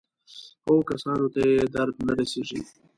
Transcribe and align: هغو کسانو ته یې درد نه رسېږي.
هغو 0.65 0.81
کسانو 0.91 1.25
ته 1.33 1.39
یې 1.49 1.63
درد 1.75 1.95
نه 2.07 2.13
رسېږي. 2.19 2.59